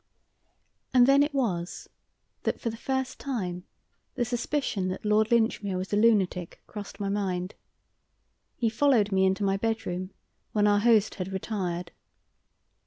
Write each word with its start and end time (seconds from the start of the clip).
And 0.95 1.05
then 1.05 1.21
it 1.21 1.31
was 1.31 1.87
that, 2.41 2.59
for 2.59 2.71
the 2.71 2.75
first 2.75 3.19
time, 3.19 3.65
the 4.15 4.25
suspicion 4.25 4.87
that 4.87 5.05
Lord 5.05 5.29
Linchmere 5.29 5.77
was 5.77 5.93
a 5.93 5.95
lunatic 5.95 6.59
crossed 6.65 6.99
my 6.99 7.07
mind. 7.09 7.53
He 8.55 8.67
followed 8.67 9.11
me 9.11 9.27
into 9.27 9.43
my 9.43 9.57
bedroom, 9.57 10.09
when 10.53 10.65
our 10.65 10.79
host 10.79 11.13
had 11.21 11.31
retired. 11.31 11.91